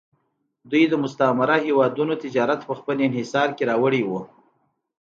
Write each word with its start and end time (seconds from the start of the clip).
دوی 0.71 0.83
د 0.89 0.93
مستعمره 1.03 1.57
هېوادونو 1.67 2.13
تجارت 2.23 2.59
په 2.65 2.73
خپل 2.79 2.95
انحصار 3.07 3.49
کې 3.57 3.63
راوړی 3.71 4.01
و 4.05 4.11